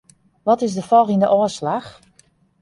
[0.47, 1.87] Wat is de folgjende ôfslach?